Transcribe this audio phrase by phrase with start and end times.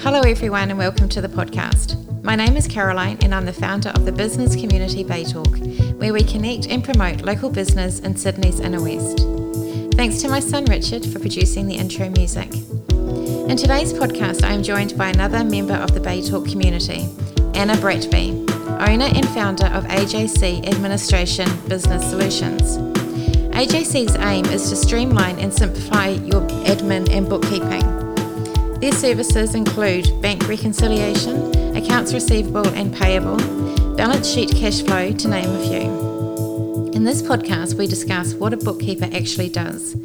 [0.00, 2.22] Hello, everyone, and welcome to the podcast.
[2.22, 5.56] My name is Caroline, and I'm the founder of the business community Bay Talk,
[5.96, 9.20] where we connect and promote local business in Sydney's inner west.
[9.96, 12.52] Thanks to my son Richard for producing the intro music.
[12.52, 17.08] In today's podcast, I am joined by another member of the Bay Talk community,
[17.54, 18.48] Anna Bratby,
[18.86, 22.76] owner and founder of AJC Administration Business Solutions.
[23.56, 27.95] AJC's aim is to streamline and simplify your admin and bookkeeping.
[28.80, 33.38] Their services include bank reconciliation, accounts receivable and payable,
[33.96, 36.92] balance sheet cash flow, to name a few.
[36.92, 39.96] In this podcast, we discuss what a bookkeeper actually does,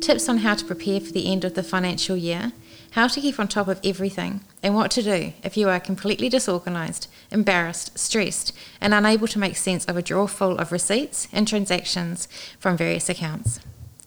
[0.00, 2.52] tips on how to prepare for the end of the financial year,
[2.92, 6.28] how to keep on top of everything, and what to do if you are completely
[6.28, 11.48] disorganised, embarrassed, stressed, and unable to make sense of a drawer full of receipts and
[11.48, 12.28] transactions
[12.60, 13.58] from various accounts.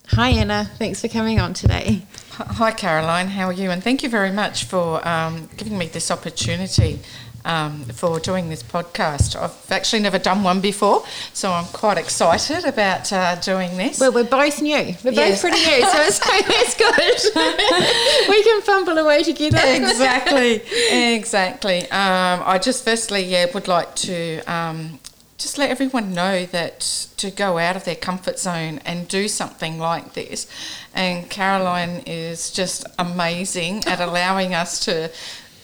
[0.10, 0.70] Hi, Anna.
[0.78, 2.04] Thanks for coming on today.
[2.32, 3.28] Hi, Caroline.
[3.28, 3.72] How are you?
[3.72, 7.00] And thank you very much for um, giving me this opportunity
[7.46, 9.36] um, for doing this podcast.
[9.36, 14.00] I've actually never done one before, so I'm quite excited about uh, doing this.
[14.00, 14.96] Well, we're both new.
[15.04, 15.42] We're yes.
[15.42, 18.30] both pretty new, so it's, it's good.
[18.30, 19.60] we can fumble away together.
[19.64, 20.62] exactly,
[21.16, 21.82] exactly.
[21.84, 25.00] Um, I just firstly, yeah, would like to um,
[25.44, 26.80] just let everyone know that
[27.18, 30.48] to go out of their comfort zone and do something like this.
[30.96, 35.12] And Caroline is just amazing at allowing us to,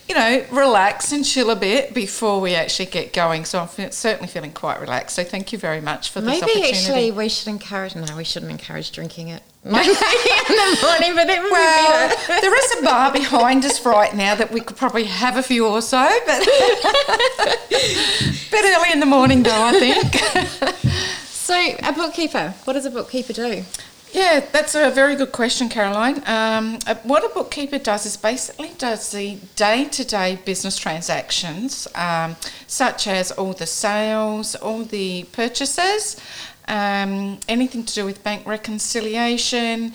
[0.10, 3.46] you know, relax and chill a bit before we actually get going.
[3.46, 5.16] So I'm certainly feeling quite relaxed.
[5.16, 6.62] So thank you very much for this opportunity.
[6.62, 7.96] Maybe actually we should encourage.
[7.96, 9.44] No, we shouldn't encourage drinking it.
[9.66, 14.16] in the morning, but it would well, be there is a bar behind us right
[14.16, 16.46] now that we could probably have a few or so, but a
[18.50, 20.16] bit early in the morning though, I think.
[21.26, 23.66] so, a bookkeeper, what does a bookkeeper do?
[24.12, 26.24] Yeah, that's a very good question, Caroline.
[26.26, 32.36] Um, uh, what a bookkeeper does is basically does the day-to-day business transactions, um,
[32.66, 36.20] such as all the sales, all the purchases,
[36.68, 39.94] um, anything to do with bank reconciliation,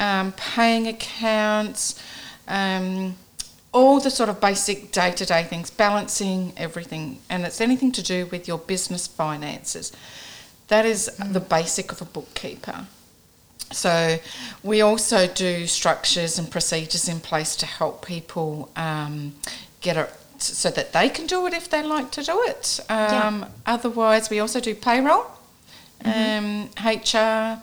[0.00, 2.02] um, paying accounts,
[2.48, 3.14] um,
[3.70, 8.02] all the sort of basic day to day things, balancing everything, and it's anything to
[8.02, 9.92] do with your business finances.
[10.66, 11.32] That is mm.
[11.32, 12.86] the basic of a bookkeeper.
[13.72, 14.18] So,
[14.62, 19.34] we also do structures and procedures in place to help people um,
[19.80, 22.80] get it so that they can do it if they like to do it.
[22.88, 23.48] Um, yeah.
[23.66, 25.26] Otherwise, we also do payroll
[26.04, 26.44] mm-hmm.
[26.44, 27.62] um, HR,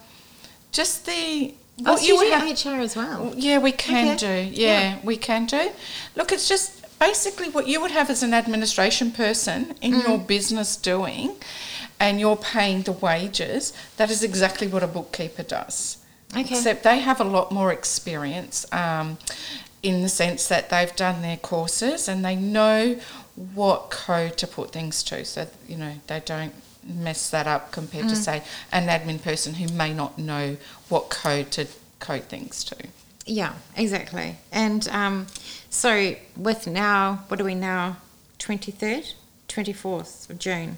[0.72, 3.34] just the oh, what oh, you, you have HR as well.
[3.36, 4.50] Yeah, we can okay.
[4.50, 4.62] do.
[4.62, 5.72] Yeah, yeah, we can do.
[6.16, 10.08] Look, it's just basically what you would have as an administration person in mm.
[10.08, 11.36] your business doing,
[12.00, 13.74] and you're paying the wages.
[13.98, 15.98] That is exactly what a bookkeeper does.
[16.32, 16.42] Okay.
[16.42, 18.66] Except they have a lot more experience.
[18.72, 19.18] Um,
[19.82, 23.00] in the sense that they've done their courses and they know
[23.54, 26.54] what code to put things to so you know they don't
[26.84, 28.10] mess that up compared mm.
[28.10, 30.58] to say an admin person who may not know
[30.90, 31.68] what code to
[32.00, 32.76] code things to.
[33.26, 34.38] Yeah, exactly.
[34.52, 35.28] And um,
[35.70, 37.98] so with now, what are we now?
[38.40, 39.14] Twenty third,
[39.48, 40.78] twenty fourth of June.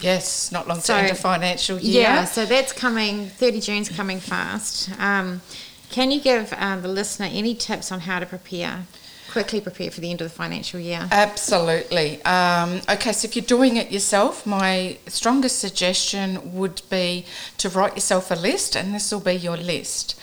[0.00, 2.02] Yes, not long so, to end a financial year.
[2.02, 3.28] Yeah, so that's coming.
[3.28, 4.90] Thirty June's coming fast.
[4.98, 5.42] Um,
[5.90, 8.86] can you give uh, the listener any tips on how to prepare
[9.30, 11.08] quickly prepare for the end of the financial year?
[11.10, 12.22] Absolutely.
[12.24, 17.24] Um, okay, so if you're doing it yourself, my strongest suggestion would be
[17.58, 20.18] to write yourself a list, and this will be your list.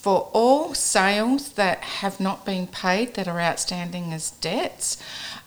[0.00, 4.96] For all sales that have not been paid that are outstanding as debts,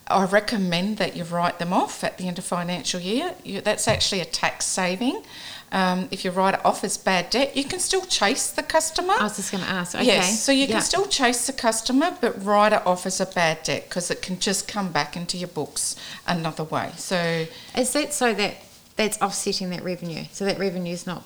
[0.06, 3.34] I recommend that you write them off at the end of financial year.
[3.44, 5.24] You, that's actually a tax saving.
[5.72, 9.16] Um, if you write it off as bad debt, you can still chase the customer.
[9.19, 9.96] I was just going to ask.
[9.96, 10.06] Okay.
[10.06, 13.63] Yes, so you can still chase the customer, but write it off as a bad
[13.63, 15.96] debt because it can just come back into your books
[16.28, 16.92] another way.
[16.97, 18.58] So is that so that
[18.97, 20.25] that's offsetting that revenue?
[20.31, 21.24] So that revenue is not.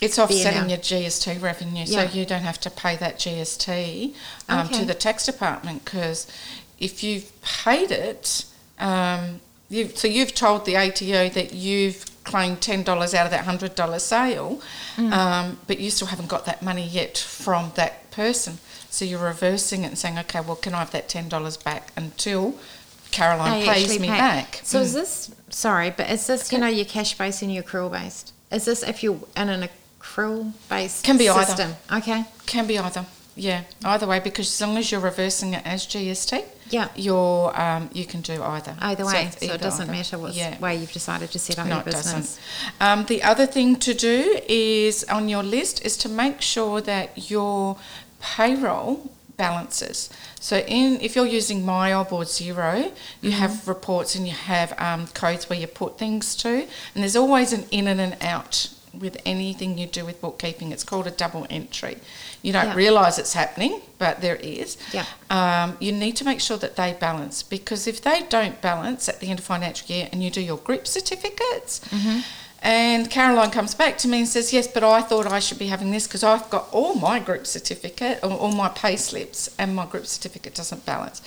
[0.00, 2.06] It's offsetting your GST revenue, yeah.
[2.06, 4.14] so you don't have to pay that GST
[4.48, 4.80] um, okay.
[4.80, 6.26] to the tax department because
[6.78, 8.44] if you've paid it,
[8.78, 9.40] um,
[9.70, 14.60] you've, so you've told the ATO that you've claimed $10 out of that $100 sale,
[14.96, 15.12] mm.
[15.12, 18.58] um, but you still haven't got that money yet from that person.
[18.90, 22.54] So you're reversing it and saying, okay, well, can I have that $10 back until
[23.12, 24.14] Caroline pays me pay.
[24.14, 24.60] back?
[24.62, 24.82] So mm.
[24.82, 26.56] is this, sorry, but is this, okay.
[26.56, 28.34] you know, your cash based and your accrual based?
[28.52, 29.68] Is this if you're in an
[30.06, 31.74] accrual based Can be system?
[31.90, 32.02] either.
[32.02, 32.24] Okay.
[32.46, 33.06] Can be either.
[33.38, 37.90] Yeah, either way, because as long as you're reversing it as GST, yeah, you're um,
[37.92, 38.74] you can do either.
[38.80, 39.92] Either way, so, so it doesn't either.
[39.92, 40.58] matter what yeah.
[40.58, 42.40] way you've decided to set up no, your business.
[42.80, 47.30] Um, the other thing to do is on your list is to make sure that
[47.30, 47.76] your
[48.20, 50.08] payroll balances.
[50.40, 55.08] So in if you're using MYOB or Xero, you have reports and you have um,
[55.08, 58.70] codes where you put things to, and there's always an in and an out
[59.00, 60.72] with anything you do with bookkeeping.
[60.72, 61.98] It's called a double entry.
[62.42, 62.74] You don't Yeah.
[62.74, 64.76] realise it's happening, but there is.
[64.92, 65.04] Yeah.
[65.30, 69.20] Um, you need to make sure that they balance because if they don't balance at
[69.20, 71.80] the end of financial year and you do your group certificates,
[72.62, 75.66] and Caroline comes back to me and says, Yes, but I thought I should be
[75.66, 79.86] having this because I've got all my group certificate, all my pay slips, and my
[79.86, 81.20] group certificate doesn't balance.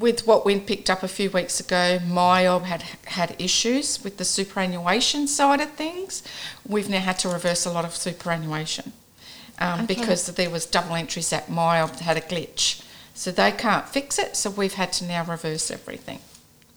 [0.00, 4.24] With what we picked up a few weeks ago, MYOB had had issues with the
[4.24, 6.22] superannuation side of things.
[6.66, 8.92] We've now had to reverse a lot of superannuation
[9.58, 9.94] um, Okay.
[9.94, 12.82] because there was double entries at MYOB that had a glitch.
[13.14, 16.20] So they can't fix it, so we've had to now reverse everything.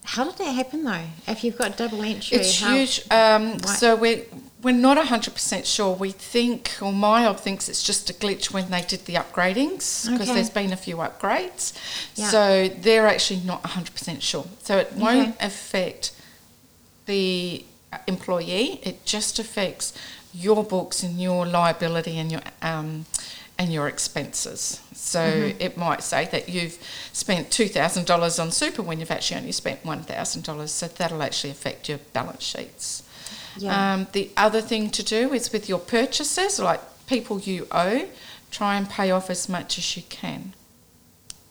[0.03, 1.05] How did that happen though?
[1.25, 3.01] If you've got double entry, It's how- huge.
[3.09, 4.23] Um, so we're
[4.63, 5.93] we're not hundred percent sure.
[5.93, 10.29] We think, or MYOB thinks it's just a glitch when they did the upgradings because
[10.29, 10.33] Okay.
[10.35, 11.73] there's been a few upgrades.
[12.15, 12.29] Yeah.
[12.29, 14.45] So they're actually not hundred percent sure.
[14.63, 15.45] So it won't Okay.
[15.45, 16.11] affect
[17.05, 17.65] the
[18.07, 18.79] employee.
[18.83, 19.93] It just affects
[20.33, 23.05] your books and your liability and your um,
[23.59, 24.79] and your expenses.
[24.95, 25.61] So Mm-hmm.
[25.61, 26.77] it might say that you've
[27.13, 30.71] spent two thousand dollars on super when you've actually only spent one thousand dollars.
[30.71, 33.03] So that'll actually affect your balance sheets.
[33.57, 33.93] Yeah.
[33.93, 38.07] Um, the other thing to do is with your purchases, like people you owe,
[38.51, 40.53] try and pay off as much as you can.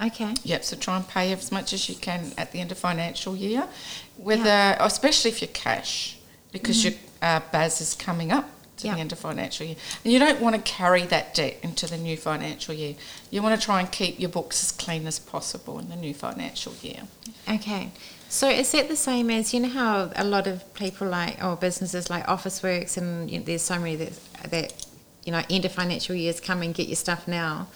[0.01, 0.35] okay.
[0.43, 3.37] Yep, so try and pay as much as you can at the end of financial
[3.37, 3.69] year,
[4.17, 6.19] whether especially if you're cash,
[6.51, 8.49] because your uh, BAS is coming up
[8.79, 8.95] to Yeah.
[8.95, 11.97] the end of financial year, and you don't want to carry that debt into the
[11.99, 12.97] new financial year.
[13.31, 16.15] You want to try and keep your books as clean as possible in the new
[16.15, 17.03] financial year.
[17.49, 17.91] Okay.
[18.33, 21.55] So is that the same as you know how a lot of people like or
[21.55, 24.13] businesses like Officeworks and you know, there's so many that
[24.51, 24.87] that
[25.23, 27.69] you know end of financial years come and get your stuff now.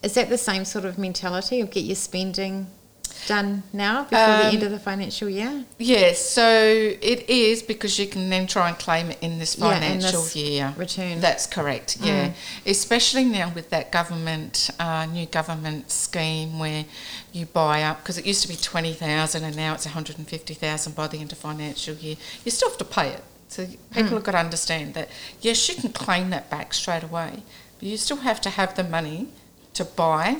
[0.00, 2.68] Is that the same sort of mentality of get your spending
[3.26, 5.64] done now before the end Um, of the financial year?
[5.78, 6.44] Yes, so
[7.00, 10.22] it is because you can then try and claim it in this Yeah, in financial
[10.22, 10.74] this year.
[10.76, 11.20] return.
[11.20, 12.28] That's correct, yeah.
[12.28, 12.32] Mm.
[12.66, 16.84] Especially now with that government, uh, new government scheme where
[17.32, 21.18] you buy up, because it used to be 20000 and now it's 150000 by the
[21.18, 22.16] end of financial year.
[22.44, 23.22] You still have to pay it.
[23.48, 24.08] So people Mm.
[24.14, 25.08] have got to understand that,
[25.40, 27.42] yes, you can claim that back straight away,
[27.78, 29.28] but you still have to have the money
[29.74, 30.38] to buy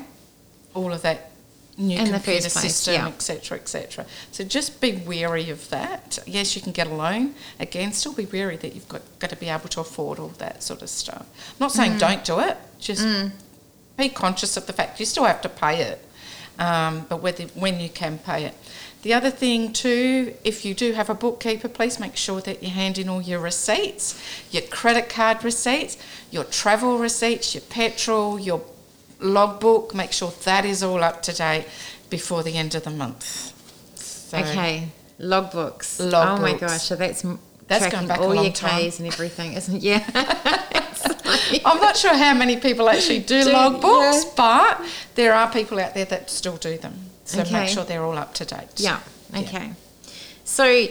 [0.75, 1.32] all of that
[1.79, 3.09] new In the computer system, yeah.
[3.09, 4.07] etc., etc.
[4.31, 6.19] So just be wary of that.
[6.27, 7.35] Yes, you can get a loan.
[7.59, 10.63] Again, still be wary that you've got, got to be able to afford all that
[10.63, 11.27] sort of stuff.
[11.51, 11.77] I'm not Mm.
[11.77, 12.57] saying don't do it.
[12.79, 13.07] Just
[13.97, 16.05] be conscious of the fact you still have to pay it,
[16.59, 18.55] um, but whether when you can pay it.
[19.03, 22.71] The other thing too, if you do have a bookkeeper, please make sure that you
[22.71, 24.17] hand in all your receipts,
[24.53, 25.97] your credit card receipts,
[26.31, 28.63] your travel receipts, your petrol, your
[29.23, 29.95] logbook.
[29.95, 31.67] Make sure that is all up to date
[32.11, 33.53] before the end of the month.
[33.97, 34.89] So- okay.
[35.21, 36.01] Logbooks.
[36.01, 36.39] Logbooks.
[36.39, 36.83] Oh my gosh.
[36.83, 37.25] So that's
[37.69, 38.91] That's going back a all long your time.
[38.91, 39.83] Ks and everything, isn't it?
[39.83, 40.03] Yeah.
[41.65, 44.31] I'm not sure how many people actually do, Do- logbooks, yeah.
[44.37, 44.81] but
[45.15, 46.95] there are people out there that still do them.
[47.25, 47.53] So Okay.
[47.53, 48.69] make sure they're all up to date.
[48.77, 49.01] Yeah.
[49.37, 49.73] Okay.
[50.45, 50.87] So,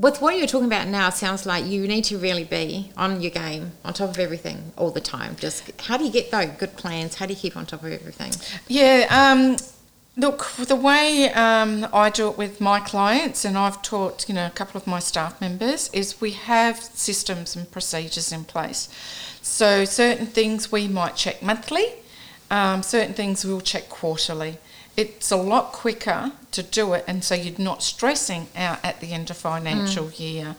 [0.00, 3.30] with what you're talking about now, sounds like you need to really be on your
[3.30, 5.36] game, on top of everything all the time.
[5.36, 7.16] Just how do you get those good plans?
[7.16, 8.32] How do you keep on top of everything?
[8.66, 9.06] Yeah.
[9.10, 9.56] Um,
[10.16, 14.46] look, the way um, I do it with my clients, and I've taught you know
[14.46, 18.88] a couple of my staff members, is we have systems and procedures in place.
[19.42, 21.86] So certain things we might check monthly,
[22.50, 24.58] um, certain things we'll check quarterly.
[25.00, 29.12] It's a lot quicker to do it, and so you're not stressing out at the
[29.12, 30.56] end of financial year.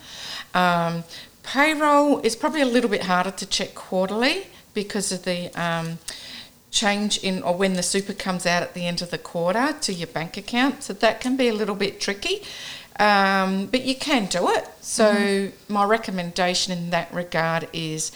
[0.53, 1.03] Um,
[1.43, 5.99] payroll is probably a little bit harder to check quarterly because of the um,
[6.71, 9.93] change in or when the super comes out at the end of the quarter to
[9.93, 10.83] your bank account.
[10.83, 12.41] So that can be a little bit tricky.
[12.99, 14.67] Um, but you can do it.
[14.81, 18.11] So my recommendation in that regard is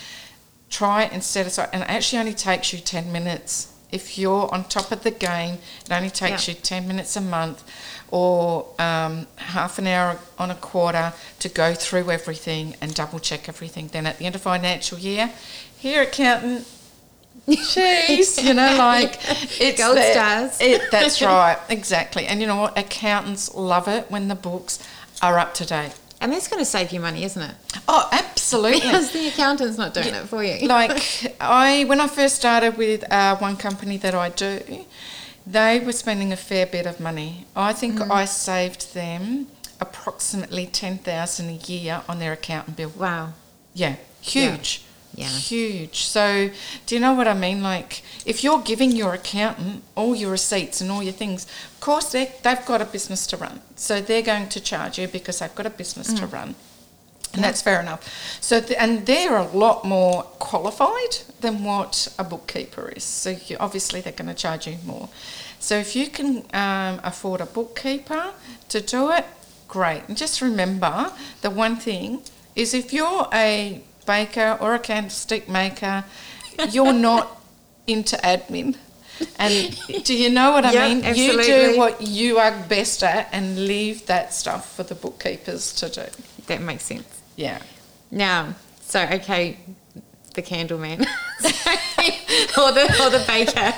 [0.70, 3.72] try and set aside and it actually only takes you 10 minutes.
[3.96, 6.54] If you're on top of the game, it only takes Yeah.
[6.54, 7.64] you 10 minutes a month
[8.12, 13.48] or um, half an hour on a quarter to go through everything and double check
[13.50, 13.88] everything.
[13.88, 15.32] Then at the end of financial year,
[15.78, 16.68] here accountant,
[17.48, 19.20] Jeez, you know, like
[19.62, 20.62] it's Gold that- stars.
[20.62, 22.26] It, that's right, exactly.
[22.26, 22.78] And you know what?
[22.78, 24.80] Accountants love it when the books
[25.22, 25.94] are up to date.
[26.26, 27.54] And that's going to save you money, isn't it?
[27.88, 28.80] Oh, absolutely.
[28.82, 30.68] Because the accountant's not doing it for you.
[30.78, 34.60] like I, when I first started with uh, one company that I do,
[35.46, 37.46] they were spending a fair bit of money.
[37.56, 38.10] I think Mm.
[38.10, 42.92] I saved them approximately ten thousand a year on their accountant bill.
[42.98, 43.34] wow.
[43.76, 44.82] Yeah, huge.
[45.16, 45.30] Yeah.
[45.30, 46.04] Huge.
[46.04, 46.50] So,
[46.86, 47.64] do you know what I mean?
[47.64, 52.12] Like, if you're giving your accountant all your receipts and all your things, of course
[52.12, 55.56] they they've got a business to run, so they're going to charge you because they've
[55.56, 56.56] got a business to run.
[57.34, 58.02] And that's fair enough.
[58.42, 63.04] So, th- and they're a lot more qualified than what a bookkeeper is.
[63.04, 65.10] So, you, obviously, they're going to charge you more.
[65.60, 68.32] So, if you can um, afford a bookkeeper
[68.70, 69.26] to do it,
[69.68, 70.04] great.
[70.08, 72.22] And just remember the one thing
[72.56, 76.04] is if you're a baker or a candlestick maker,
[76.70, 77.42] you're not
[77.88, 78.76] into admin.
[79.40, 81.16] And do you know what I Yep, mean?
[81.16, 85.90] You do what you are best at and leave that stuff for the bookkeepers to
[85.90, 86.04] do.
[86.48, 87.22] That makes sense.
[87.38, 87.60] Yeah.
[88.12, 89.58] Now, so okay,
[90.34, 91.00] the candle man,
[91.42, 93.74] or the or the baker,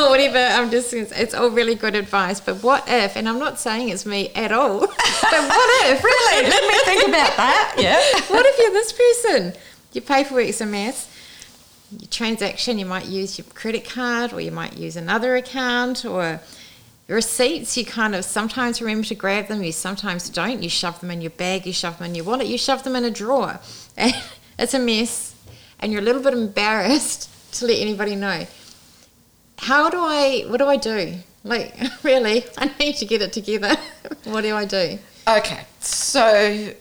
[0.00, 0.38] or whatever.
[0.38, 2.40] I'm just it's all really good advice.
[2.40, 3.16] But what if?
[3.16, 4.80] And I'm not saying it's me at all.
[5.30, 6.02] But what if?
[6.02, 6.48] Really?
[6.50, 7.74] Let me think about that.
[7.78, 8.00] Yeah.
[8.34, 9.52] what if you're this person?
[9.92, 11.08] Your paperwork's a mess.
[11.90, 16.40] Your transaction, you might use your credit card, or you might use another account, or
[17.08, 17.76] receipts.
[17.76, 19.62] You kind of sometimes remember to grab them.
[19.62, 20.62] You sometimes don't.
[20.62, 21.66] You shove them in your bag.
[21.66, 22.46] You shove them in your wallet.
[22.46, 23.58] You shove them in a drawer.
[24.60, 25.34] It's a mess,
[25.78, 28.46] and you're a little bit embarrassed to let anybody know.
[29.56, 30.44] How do I?
[30.48, 31.14] What do I do?
[31.44, 33.74] Like, really, I need to get it together.
[34.24, 34.98] what do I do?
[35.26, 35.64] Okay.
[35.80, 36.74] So,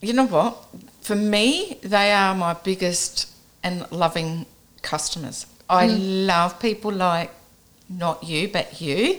[0.00, 0.66] you know what?
[1.10, 3.28] For me, they are my biggest
[3.64, 4.46] and loving
[4.80, 5.44] customers.
[5.68, 6.26] I mm.
[6.28, 7.32] love people like
[7.88, 9.14] not you, but you.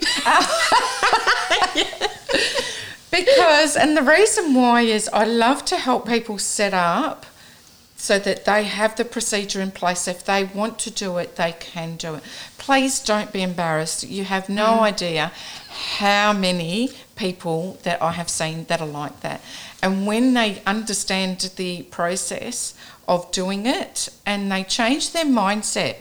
[3.10, 7.26] because, and the reason why is I love to help people set up
[7.96, 10.08] so that they have the procedure in place.
[10.08, 12.22] If they want to do it, they can do it.
[12.56, 14.02] Please don't be embarrassed.
[14.02, 14.80] You have no mm.
[14.80, 15.30] idea
[15.68, 19.40] how many people that I have seen that are like that.
[19.82, 22.74] And when they understand the process
[23.08, 25.96] of doing it and they change their mindset,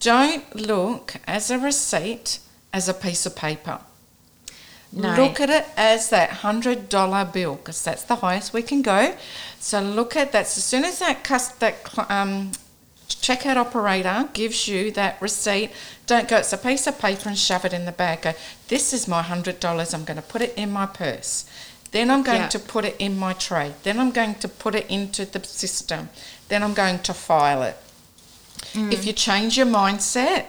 [0.00, 2.38] don't look as a receipt
[2.72, 3.80] as a piece of paper.
[4.92, 5.14] No.
[5.14, 9.14] Look at it as that hundred dollar bill because that's the highest we can go.
[9.58, 10.42] So look at that.
[10.42, 11.76] As soon as that cus- that
[12.10, 12.52] um,
[13.08, 15.70] checkout operator gives you that receipt,
[16.06, 16.38] don't go.
[16.38, 18.22] It's a piece of paper and shove it in the bag.
[18.22, 18.32] Go.
[18.68, 19.94] This is my hundred dollars.
[19.94, 21.48] I'm going to put it in my purse.
[21.92, 22.48] Then I'm going Yeah.
[22.48, 23.74] to put it in my tray.
[23.82, 26.10] Then I'm going to put it into the system.
[26.48, 27.76] Then I'm going to file it.
[28.74, 29.06] If mm.
[29.06, 30.46] you change your mindset,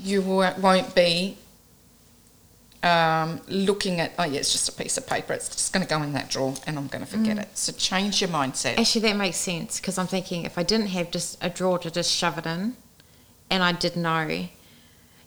[0.00, 1.36] you won't be
[2.82, 5.32] um, looking at, oh, yeah, it's just a piece of paper.
[5.32, 7.56] It's just going to go in that drawer and I'm going to forget it.
[7.56, 8.78] So change your mindset.
[8.78, 11.90] Actually, that makes sense because I'm thinking if I didn't have just a drawer to
[11.90, 12.76] just shove it in,
[13.50, 14.46] and I did know,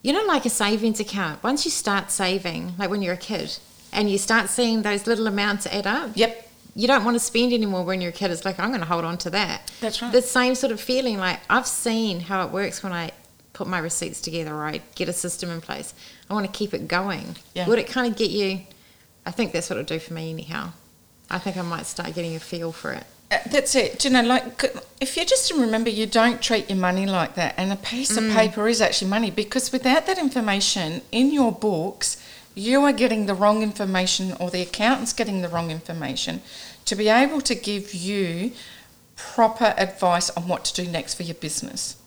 [0.02, 1.44] you know, like a savings account.
[1.44, 3.58] Once you start saving, like when you're a kid,
[3.94, 6.50] and you start seeing those little amounts add up, Yep.
[6.76, 8.32] you don't want to spend anymore when you're a kid.
[8.32, 9.72] It's like I'm going to hold on to that.
[9.80, 10.12] That's right.
[10.12, 11.18] The same sort of feeling.
[11.18, 13.12] Like I've seen how it works when I
[13.56, 14.54] put my receipts together.
[14.54, 15.96] Or I get a system in place.
[16.30, 17.38] I want to keep it going.
[17.56, 17.68] Yeah.
[17.68, 18.60] Would it kind of get you?
[19.26, 20.74] I think that's what it'll do for me anyhow.
[21.30, 23.08] I think I might start getting a feel for it.
[23.32, 23.98] Uh, That's it.
[23.98, 24.64] Do you know, like,
[25.02, 28.32] if you just remember, you don't treat your money like that, and a piece of
[28.32, 33.34] paper is actually money because without that information in your books, you are getting the
[33.34, 36.42] wrong information, or the accountant's getting the wrong information
[36.86, 38.52] to be able to give you
[39.16, 41.98] proper advice on what to do next for your business.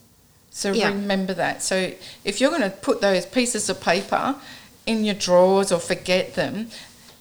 [0.51, 0.89] So Yeah.
[0.89, 1.63] remember that.
[1.63, 1.93] So
[2.25, 4.35] if you're going to put those pieces of paper
[4.87, 6.71] in your drawers or forget them,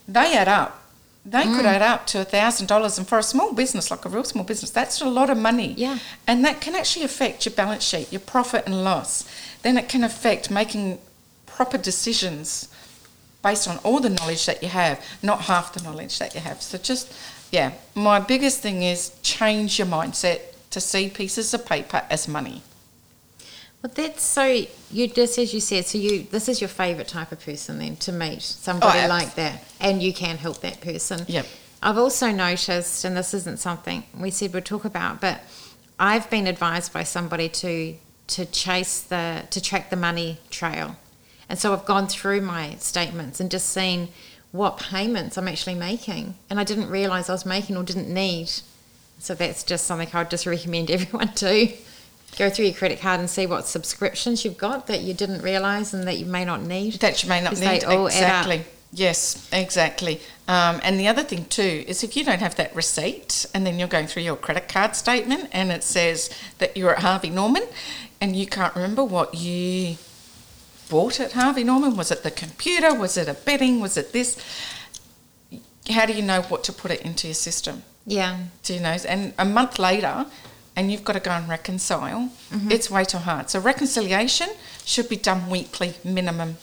[0.08, 0.82] they add up.
[1.26, 1.76] They could Mm.
[1.76, 4.46] add up to a thousand dollars, and for a small business, like a real small
[4.46, 5.74] business, that's a lot of money.
[5.78, 6.00] Yeah.
[6.26, 9.26] and that can actually affect your balance sheet, your profit and loss.
[9.62, 11.00] Then it can affect making
[11.46, 12.70] proper decisions
[13.44, 16.62] based on all the knowledge that you have, not half the knowledge that you have.
[16.62, 17.12] So just,
[17.52, 20.40] yeah, my biggest thing is change your mindset
[20.72, 22.62] to see pieces of paper as money.
[23.82, 24.66] Well, that's so.
[24.92, 25.86] You just as you said.
[25.86, 29.36] So you, this is your favourite type of person then to meet somebody Oh, like
[29.36, 31.26] that, and you can help that person.
[31.28, 31.46] Yep.
[31.84, 35.42] I've also noticed, and this isn't something we said we'd talk about, but
[36.00, 37.96] I've been advised by somebody to
[38.28, 40.96] to chase the to track the money trail,
[41.48, 44.10] and so I've gone through my statements and just seen
[44.52, 48.50] what payments I'm actually making, and I didn't realise I was making or didn't need.
[49.20, 51.70] So that's just something I would just recommend everyone do.
[52.38, 55.94] Go through your credit card and see what subscriptions you've got that you didn't realise
[55.94, 56.96] and that you may not need.
[56.96, 57.84] That you may not need.
[57.84, 58.46] all add up.
[58.46, 58.66] Exactly.
[58.94, 60.22] Yes, exactly.
[60.48, 63.80] Um, and the other thing too is if you don't have that receipt and then
[63.80, 66.30] you're going through your credit card statement and it says
[66.60, 67.64] that you're at Harvey Norman
[68.22, 69.98] and you can't remember what you
[70.90, 72.94] bought at Harvey Norman, was it the computer?
[72.94, 73.82] Was it a bedding?
[73.82, 74.38] Was it this?
[75.90, 77.84] How do you know what to put it into your system?
[78.06, 78.38] Yeah.
[78.64, 78.96] Do you know?
[79.08, 80.26] And a month later,
[80.78, 82.72] and you've got to go and reconcile, Mm-hmm.
[82.72, 83.50] it's way too hard.
[83.50, 84.50] So reconciliation
[84.86, 86.56] should be done weekly minimum.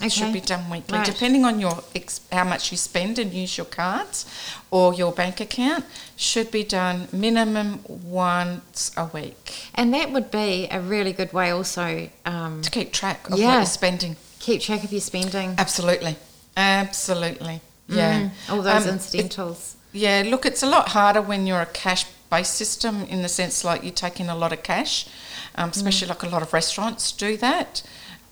[0.00, 0.08] Okay.
[0.08, 1.06] Should be done weekly, Right.
[1.06, 4.24] depending on your ex- how much you spend and use your cards
[4.70, 5.84] or your bank account.
[6.16, 11.50] Should be done minimum once a week And that would be a really good way
[11.50, 11.86] also
[12.26, 14.16] um, to keep track of what you're spending.
[14.40, 15.54] keep track of your spending.
[15.58, 16.16] Absolutely,
[16.56, 18.20] absolutely, yeah.
[18.22, 19.76] Mm, all those Um, it- incidentals.
[19.92, 23.62] Yeah, look, it's a lot harder when you're a cash based system in the sense
[23.62, 25.06] like you take in a lot of cash,
[25.58, 27.82] um, especially like a lot of restaurants do that.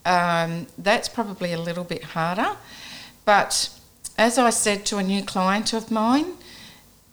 [0.07, 2.57] Um, that's probably a little bit harder.
[3.27, 3.69] But
[4.17, 6.29] as I said to a new client of mine,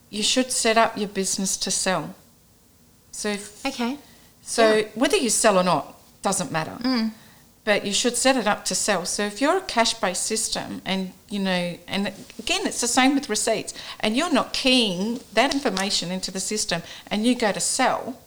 [0.10, 2.16] you should set up your business to sell.
[3.12, 3.98] So, if, Okay.
[4.42, 5.84] so whether you sell or not
[6.22, 7.12] doesn't matter Mm.
[7.68, 9.06] But you should set it up to sell.
[9.06, 12.08] So if you're a cash based system and you know, and
[12.40, 16.82] again, it's the same with receipts, and you're not keying that information into the system
[17.12, 18.22] and you go to sell,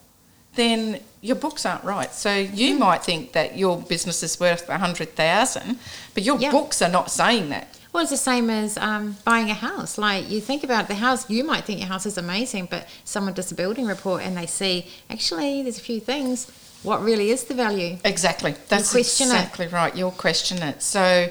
[0.53, 2.13] then your books aren't right.
[2.13, 5.79] So you might think that your business is worth a hundred thousand,
[6.13, 6.51] but your Yeah.
[6.51, 7.67] books are not saying that.
[7.91, 9.97] Well, it's the same as um, buying a house.
[9.97, 13.33] Like you think about the house, you might think your house is amazing, but someone
[13.33, 16.45] does a building report and they see actually there's a few things.
[16.83, 17.97] What really is the value?
[18.03, 18.55] Exactly.
[18.69, 19.31] That's question it.
[19.33, 19.95] exactly right.
[19.95, 20.81] You'll question it.
[20.81, 21.29] So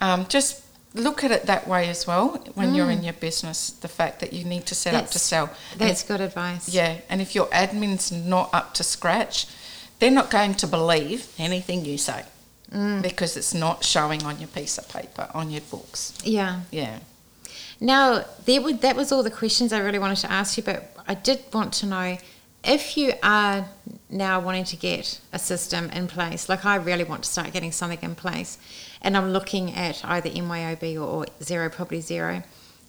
[0.00, 0.62] um, just
[0.94, 3.70] look at it that way as well when you're in your business.
[3.70, 5.50] The fact that you need to set up to That's- sell.
[5.72, 6.68] And That's good advice.
[6.68, 9.46] Yeah, and if your admin's not up to scratch,
[9.98, 12.24] they're not going to believe anything you say
[12.72, 13.02] Mm.
[13.02, 16.14] because it's not showing on your piece of paper, on your books.
[16.24, 16.60] Yeah.
[16.70, 17.00] Yeah.
[17.80, 20.96] Now, there would, that was all the questions I really wanted to ask you, but
[21.06, 22.16] I did want to know
[22.64, 23.66] if you are
[24.12, 27.72] now wanting to get a system in place, like I really want to start getting
[27.72, 28.58] something in place,
[29.00, 32.44] and I'm looking at either MYOB or, or Xero Property Xero,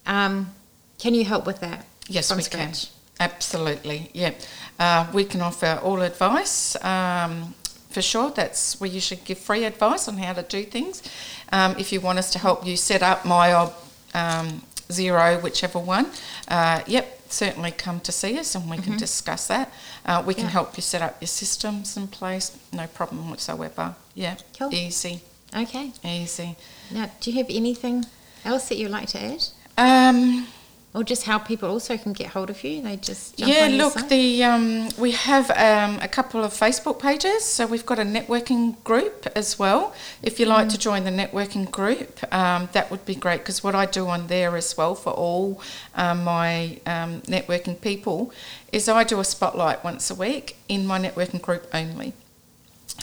[0.06, 0.54] um,
[1.00, 1.86] can you help with that?
[2.08, 2.86] Yes, we scratch?
[2.86, 2.94] can.
[3.20, 4.34] Absolutely, yeah.
[4.80, 6.76] Uh, we can offer all advice.
[6.84, 7.54] Um,
[7.90, 11.04] for sure, that's we usually give free advice on how to do things.
[11.52, 16.08] Um, if you want us to help you set up my um, Xero, whichever one,
[16.48, 19.72] uh, yep, certainly come to see us and we can discuss that.
[20.06, 20.50] Uh, we can Yeah.
[20.52, 23.96] help you set up your systems in place, no problem whatsoever.
[24.14, 24.74] Yeah, Cool.
[24.74, 25.22] easy,
[25.56, 25.92] Okay.
[26.06, 26.56] easy.
[26.92, 28.06] Now, do you have anything
[28.46, 29.44] else that you'd like to add?
[29.78, 30.48] Um,
[30.96, 32.84] Or just how people also can get hold of you?
[32.84, 37.44] They just jump yeah, look, the um, we have um, a couple of Facebook pages,
[37.44, 39.96] so we've got a networking group as well.
[40.22, 43.74] If you like to join the networking group, um, that would be great because what
[43.74, 45.60] I do on there as well for all
[45.96, 48.32] um, my um, networking people
[48.72, 52.14] is I do a spotlight once a week in my networking group only.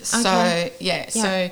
[0.03, 0.73] So Okay.
[0.79, 1.23] yeah, Yeah.
[1.23, 1.51] so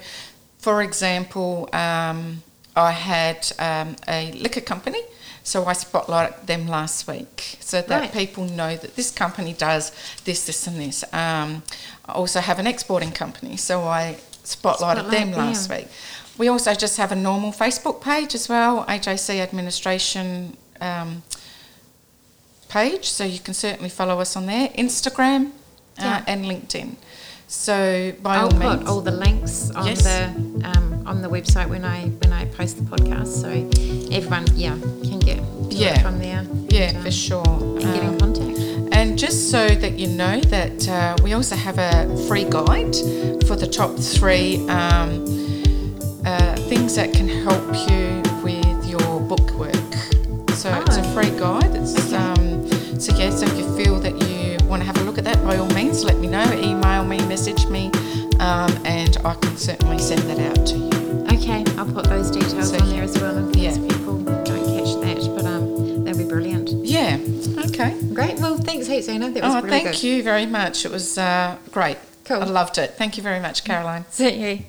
[0.58, 2.42] for example, um,
[2.76, 5.02] I had um, a liquor company.
[5.48, 8.12] So I spotlighted them last week so that Right.
[8.12, 9.92] people know that this company does
[10.26, 11.04] this, this, and this.
[11.10, 11.62] Um,
[12.04, 15.78] I also have an exporting company, so I spotlighted Spotlight them last them.
[15.78, 15.88] week.
[16.36, 21.22] We also just have a normal Facebook page as well, AJC Administration um,
[22.68, 24.68] page, so you can certainly follow us on there.
[24.76, 25.46] Instagram
[25.98, 26.24] uh, Yeah.
[26.26, 26.96] and LinkedIn.
[27.50, 30.02] So by I'll all put means, all the links on Yes.
[30.04, 30.24] the
[30.68, 33.48] um, on the website when I when I post the podcast, so
[34.14, 35.98] everyone yeah can get Yeah.
[36.02, 36.44] from there.
[36.68, 37.46] yeah, and, for um, sure.
[37.48, 38.58] And get in Um, contact.
[38.92, 41.94] And just so that you know that uh, we also have a
[42.28, 42.94] free guide
[43.46, 45.24] for the top three um,
[46.26, 49.74] uh, things that can help you with your book work.
[50.52, 51.14] So it's a Oh.
[51.14, 51.72] free guide.
[51.76, 52.16] It's, Okay.
[52.16, 55.24] um, so yeah, so if you feel that you want to have a look at
[55.24, 56.44] that, by all means, let me know.
[56.52, 56.77] Email
[57.38, 57.86] message me,
[58.40, 61.38] um, and I can certainly send that out to you.
[61.38, 63.88] Okay, I'll put those details So, on there as well in case yeah.
[63.88, 65.32] people don't catch that.
[65.36, 66.70] But um, that'd be brilliant.
[66.84, 67.16] Yeah.
[67.66, 67.96] Okay.
[68.12, 68.40] Great.
[68.40, 69.30] Well, thanks heaps, Anna.
[69.30, 70.02] That was Oh, really thank good.
[70.02, 70.84] you very much.
[70.84, 71.98] It was uh, great.
[72.24, 72.42] Cool.
[72.42, 72.94] I loved it.
[72.98, 74.04] Thank you very much, Caroline.
[74.10, 74.64] See you.